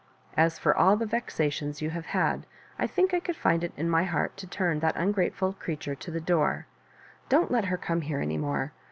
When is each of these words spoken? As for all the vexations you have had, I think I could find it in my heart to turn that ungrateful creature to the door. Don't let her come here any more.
As 0.35 0.57
for 0.57 0.75
all 0.75 0.95
the 0.97 1.05
vexations 1.05 1.79
you 1.79 1.91
have 1.91 2.07
had, 2.07 2.47
I 2.79 2.87
think 2.87 3.13
I 3.13 3.19
could 3.19 3.35
find 3.35 3.63
it 3.63 3.71
in 3.77 3.87
my 3.87 4.03
heart 4.03 4.35
to 4.37 4.47
turn 4.47 4.79
that 4.79 4.95
ungrateful 4.97 5.53
creature 5.53 5.93
to 5.93 6.09
the 6.09 6.19
door. 6.19 6.65
Don't 7.29 7.51
let 7.51 7.65
her 7.65 7.77
come 7.77 8.01
here 8.01 8.19
any 8.19 8.39
more. 8.39 8.71